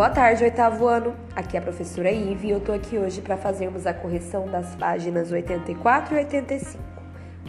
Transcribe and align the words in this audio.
Boa 0.00 0.08
tarde, 0.08 0.44
oitavo 0.44 0.88
ano. 0.88 1.14
Aqui 1.36 1.58
é 1.58 1.60
a 1.60 1.62
professora 1.62 2.10
Ive 2.10 2.46
e 2.46 2.50
eu 2.52 2.60
tô 2.60 2.72
aqui 2.72 2.96
hoje 2.96 3.20
para 3.20 3.36
fazermos 3.36 3.86
a 3.86 3.92
correção 3.92 4.46
das 4.46 4.74
páginas 4.74 5.30
84 5.30 6.14
e 6.14 6.18
85. 6.20 6.82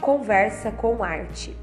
Conversa 0.01 0.69
com 0.69 1.01
arte. 1.01 1.57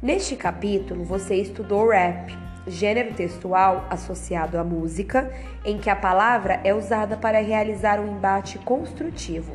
Neste 0.00 0.34
capítulo, 0.34 1.04
você 1.04 1.34
estudou 1.34 1.90
rap, 1.90 2.34
gênero 2.66 3.12
textual 3.12 3.86
associado 3.90 4.58
à 4.58 4.64
música, 4.64 5.30
em 5.66 5.76
que 5.76 5.90
a 5.90 5.96
palavra 5.96 6.62
é 6.64 6.72
usada 6.72 7.14
para 7.14 7.42
realizar 7.42 8.00
um 8.00 8.16
embate 8.16 8.58
construtivo. 8.60 9.52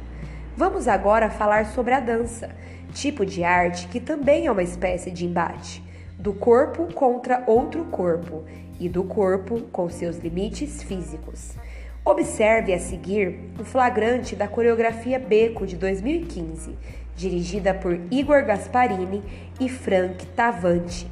Vamos 0.56 0.88
agora 0.88 1.28
falar 1.28 1.66
sobre 1.66 1.96
a 1.96 2.00
dança, 2.00 2.52
tipo 2.94 3.26
de 3.26 3.44
arte 3.44 3.88
que 3.88 4.00
também 4.00 4.46
é 4.46 4.52
uma 4.52 4.62
espécie 4.62 5.10
de 5.10 5.26
embate, 5.26 5.84
do 6.20 6.34
corpo 6.34 6.94
contra 6.94 7.44
outro 7.48 7.84
corpo 7.86 8.46
e 8.80 8.88
do 8.88 9.04
corpo 9.04 9.62
com 9.72 9.90
seus 9.90 10.18
limites 10.18 10.84
físicos. 10.84 11.56
Observe 12.04 12.74
a 12.74 12.80
seguir 12.80 13.38
o 13.60 13.66
flagrante 13.66 14.36
da 14.36 14.48
coreografia 14.48 15.20
Beco 15.20 15.68
de 15.68 15.76
2015, 15.76 16.78
dirigida 17.16 17.74
por 17.74 18.00
Igor 18.10 18.46
Gasparini 18.46 19.22
e 19.60 19.68
Frank 19.68 20.26
Tavanti. 20.28 21.10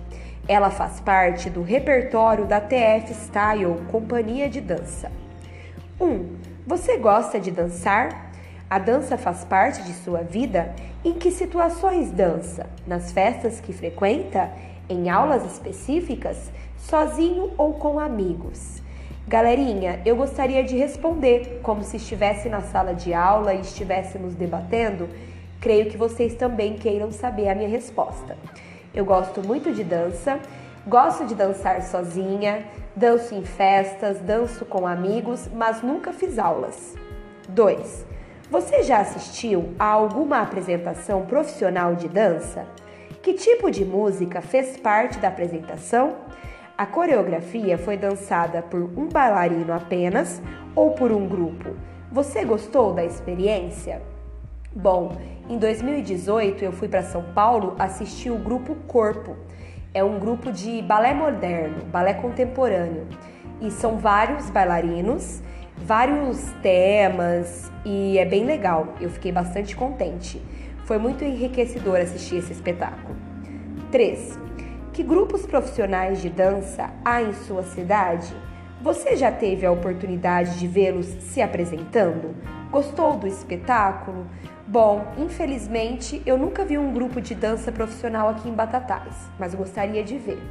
Ela 0.48 0.70
faz 0.70 1.00
parte 1.00 1.50
do 1.50 1.62
repertório 1.62 2.46
da 2.46 2.62
TF 2.62 3.14
Style 3.14 3.82
Companhia 3.92 4.48
de 4.48 4.62
Dança. 4.62 5.12
1. 6.00 6.06
Um, 6.06 6.30
você 6.66 6.98
gosta 6.98 7.40
de 7.40 7.52
dançar? 7.52 8.32
A 8.70 8.80
dança 8.80 9.18
faz 9.18 9.44
parte 9.44 9.84
de 9.84 9.94
sua 9.94 10.22
vida? 10.22 10.74
Em 11.04 11.14
que 11.14 11.32
situações 11.32 12.12
dança? 12.12 12.68
Nas 12.88 13.12
festas 13.12 13.60
que 13.60 13.72
frequenta? 13.72 14.52
Em 14.90 15.10
aulas 15.10 15.46
específicas? 15.46 16.52
sozinho 16.86 17.52
ou 17.58 17.74
com 17.74 18.00
amigos? 18.00 18.82
Galerinha, 19.28 20.02
eu 20.06 20.16
gostaria 20.16 20.64
de 20.64 20.78
responder 20.78 21.60
como 21.64 21.82
se 21.82 21.98
estivesse 21.98 22.48
na 22.48 22.62
sala 22.62 22.94
de 22.94 23.14
aula 23.14 23.54
e 23.54 23.62
estivéssemos 23.62 24.36
debatendo. 24.36 25.10
Creio 25.60 25.90
que 25.90 25.98
vocês 25.98 26.36
também 26.36 26.76
queiram 26.76 27.12
saber 27.12 27.50
a 27.50 27.56
minha 27.56 27.70
resposta. 27.70 28.38
Eu 28.94 29.04
gosto 29.04 29.42
muito 29.42 29.74
de 29.74 29.84
dança, 29.84 30.40
gosto 30.86 31.26
de 31.26 31.34
dançar 31.34 31.82
sozinha, 31.82 32.64
danço 32.96 33.34
em 33.34 33.44
festas, 33.44 34.20
danço 34.20 34.64
com 34.64 34.86
amigos, 34.86 35.50
mas 35.52 35.82
nunca 35.82 36.14
fiz 36.14 36.38
aulas. 36.38 36.96
2. 37.50 38.15
Você 38.50 38.84
já 38.84 39.00
assistiu 39.00 39.74
a 39.80 39.86
alguma 39.86 40.40
apresentação 40.40 41.26
profissional 41.26 41.96
de 41.96 42.08
dança? 42.08 42.68
Que 43.24 43.34
tipo 43.34 43.72
de 43.72 43.84
música 43.84 44.40
fez 44.40 44.78
parte 44.78 45.18
da 45.18 45.30
apresentação? 45.30 46.18
A 46.78 46.86
coreografia 46.86 47.76
foi 47.76 47.98
dançada 47.98 48.62
por 48.62 48.82
um 48.82 49.10
bailarino 49.10 49.74
apenas 49.74 50.44
ou 50.76 50.92
por 50.92 51.12
um 51.12 51.28
grupo? 51.28 51.72
Você 52.12 52.46
gostou 52.46 52.94
da 52.94 53.04
experiência? 53.04 54.00
Bom, 54.76 55.18
em 55.50 55.58
2018 55.58 56.64
eu 56.64 56.72
fui 56.72 56.88
para 56.88 57.02
São 57.02 57.24
Paulo 57.34 57.76
assistir 57.80 58.30
o 58.30 58.38
grupo 58.38 58.76
Corpo. 58.88 59.36
É 59.92 60.04
um 60.04 60.20
grupo 60.20 60.52
de 60.52 60.84
balé 60.84 61.16
moderno, 61.16 61.84
balé 61.86 62.14
contemporâneo. 62.14 63.08
E 63.60 63.72
são 63.72 63.98
vários 63.98 64.52
bailarinos, 64.52 65.42
vários 65.86 66.42
temas 66.64 67.72
e 67.86 68.18
é 68.18 68.26
bem 68.26 68.44
legal. 68.44 68.96
Eu 69.00 69.10
fiquei 69.12 69.32
bastante 69.32 69.76
contente. 69.76 70.42
Foi 70.86 70.98
muito 70.98 71.24
enriquecedor 71.24 71.98
assistir 71.98 72.38
esse 72.38 72.52
espetáculo. 72.52 73.16
3. 73.92 74.40
Que 74.92 75.04
grupos 75.04 75.46
profissionais 75.46 76.22
de 76.22 76.30
dança 76.30 76.90
há 77.04 77.22
em 77.22 77.34
sua 77.34 77.62
cidade? 77.62 78.34
Você 78.82 79.16
já 79.16 79.32
teve 79.32 79.64
a 79.64 79.72
oportunidade 79.72 80.58
de 80.58 80.68
vê-los 80.68 81.06
se 81.06 81.40
apresentando? 81.40 82.36
Gostou 82.72 83.16
do 83.18 83.28
espetáculo? 83.28 84.26
Bom, 84.66 85.06
infelizmente 85.20 86.20
eu 86.26 86.36
nunca 86.36 86.66
vi 86.66 86.80
um 86.80 86.92
grupo 86.92 87.22
de 87.22 87.36
dança 87.36 87.72
profissional 87.72 88.28
aqui 88.28 88.50
em 88.50 88.54
Batatais, 88.54 89.16
mas 89.38 89.54
gostaria 89.54 90.04
de 90.04 90.18
ver. 90.18 90.42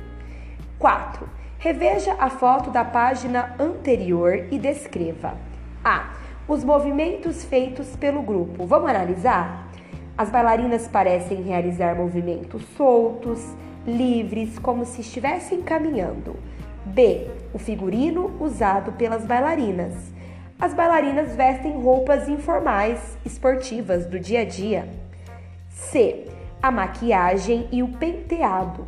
4. 0.79 1.29
Reveja 1.65 2.15
a 2.19 2.29
foto 2.29 2.71
da 2.71 2.85
página 2.85 3.55
anterior 3.59 4.49
e 4.51 4.59
descreva. 4.59 5.39
A. 5.83 6.13
Os 6.47 6.63
movimentos 6.63 7.43
feitos 7.43 7.97
pelo 7.97 8.21
grupo. 8.21 8.67
Vamos 8.67 8.91
analisar? 8.91 9.71
As 10.15 10.29
bailarinas 10.29 10.87
parecem 10.87 11.41
realizar 11.41 11.97
movimentos 11.97 12.63
soltos, 12.77 13.41
livres, 13.87 14.59
como 14.59 14.85
se 14.85 15.01
estivessem 15.01 15.63
caminhando. 15.63 16.37
B. 16.85 17.31
O 17.55 17.59
figurino 17.59 18.37
usado 18.41 18.93
pelas 18.93 19.25
bailarinas. 19.25 19.95
As 20.61 20.75
bailarinas 20.75 21.35
vestem 21.35 21.81
roupas 21.81 22.29
informais, 22.29 23.17
esportivas 23.25 24.05
do 24.05 24.21
dia 24.21 24.43
a 24.43 24.45
dia. 24.45 24.87
C. 25.71 26.27
A 26.63 26.71
maquiagem 26.71 27.67
e 27.73 27.83
o 27.83 27.89
penteado. 27.89 28.87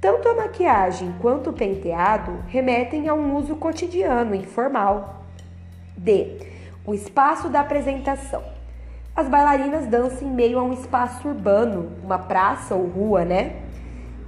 Tanto 0.00 0.30
a 0.30 0.34
maquiagem 0.34 1.14
quanto 1.20 1.50
o 1.50 1.52
penteado 1.52 2.42
remetem 2.48 3.06
a 3.06 3.12
um 3.12 3.36
uso 3.36 3.54
cotidiano, 3.54 4.34
informal. 4.34 5.26
D. 5.94 6.38
O 6.86 6.94
espaço 6.94 7.50
da 7.50 7.60
apresentação. 7.60 8.42
As 9.14 9.28
bailarinas 9.28 9.86
dançam 9.86 10.26
em 10.26 10.30
meio 10.30 10.58
a 10.58 10.62
um 10.62 10.72
espaço 10.72 11.28
urbano, 11.28 11.92
uma 12.02 12.18
praça 12.18 12.74
ou 12.74 12.86
rua, 12.86 13.26
né? 13.26 13.56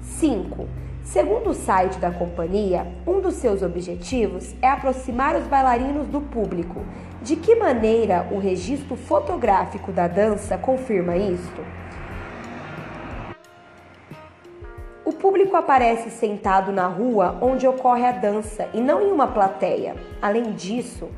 5. 0.03 0.69
Segundo 1.05 1.49
o 1.50 1.55
site 1.55 1.99
da 1.99 2.11
companhia, 2.11 2.87
um 3.06 3.22
dos 3.22 3.37
seus 3.37 3.62
objetivos 3.62 4.55
é 4.61 4.69
aproximar 4.69 5.34
os 5.37 5.47
bailarinos 5.47 6.06
do 6.06 6.21
público. 6.21 6.84
De 7.22 7.34
que 7.34 7.56
maneira 7.56 8.28
o 8.31 8.38
registro 8.38 8.94
fotográfico 8.94 9.91
da 9.91 10.06
dança 10.06 10.59
confirma 10.59 11.16
isto? 11.16 11.62
Público 15.22 15.56
aparece 15.56 16.10
sentado 16.10 16.72
na 16.72 16.88
rua 16.88 17.38
onde 17.41 17.65
ocorre 17.65 18.05
a 18.05 18.10
dança 18.10 18.69
e 18.75 18.81
não 18.81 19.00
em 19.00 19.12
uma 19.12 19.28
plateia. 19.28 19.94
Além 20.21 20.50
disso, 20.50 21.09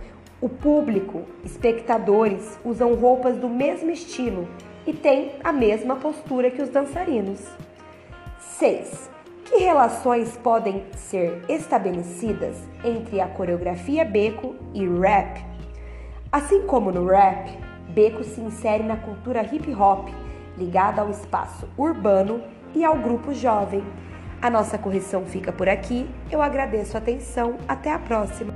o 0.42 0.48
público, 0.48 1.22
espectadores, 1.42 2.60
usam 2.62 2.92
roupas 2.94 3.38
do 3.38 3.48
mesmo 3.48 3.90
estilo 3.90 4.46
e 4.86 4.92
têm 4.92 5.32
a 5.42 5.50
mesma 5.50 5.96
postura 5.96 6.50
que 6.50 6.60
os 6.60 6.68
dançarinos. 6.68 7.40
6. 8.58 9.08
Que 9.46 9.56
relações 9.56 10.36
podem 10.36 10.84
ser 10.94 11.42
estabelecidas 11.48 12.58
entre 12.84 13.22
a 13.22 13.26
coreografia 13.26 14.04
beco 14.04 14.54
e 14.74 14.86
rap? 14.86 15.42
Assim 16.30 16.66
como 16.66 16.92
no 16.92 17.06
rap, 17.06 17.50
beco 17.88 18.22
se 18.22 18.38
insere 18.38 18.82
na 18.82 18.98
cultura 18.98 19.48
hip 19.50 19.74
hop, 19.74 20.10
ligada 20.58 21.00
ao 21.00 21.08
espaço 21.08 21.66
urbano 21.78 22.42
e 22.74 22.84
ao 22.84 22.96
grupo 22.96 23.34
jovem. 23.34 23.82
A 24.40 24.48
nossa 24.48 24.78
correção 24.78 25.24
fica 25.24 25.52
por 25.52 25.68
aqui. 25.68 26.08
Eu 26.30 26.40
agradeço 26.40 26.96
a 26.96 27.00
atenção. 27.00 27.56
Até 27.66 27.92
a 27.92 27.98
próxima. 27.98 28.53